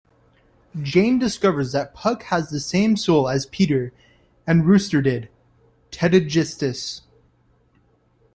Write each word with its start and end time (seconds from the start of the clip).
Jane 0.81 1.19
discovers 1.19 1.73
that 1.73 1.93
Puck 1.93 2.23
has 2.23 2.49
the 2.49 2.59
same 2.59 2.97
soul 2.97 3.29
as 3.29 3.45
Peter 3.45 3.93
and 4.47 4.65
Rooster 4.65 4.99
did: 4.99 5.29
Tetigistus. 5.91 7.01